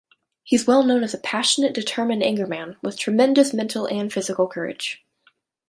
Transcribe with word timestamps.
He's 0.41 0.65
well 0.65 0.81
known 0.81 1.03
as 1.03 1.13
a 1.13 1.19
passionate, 1.19 1.73
determined 1.75 2.23
anchorman 2.23 2.75
with 2.81 2.97
tremendous 2.97 3.53
mental 3.53 3.85
and 3.85 4.11
physical 4.11 4.47
courage. 4.47 5.05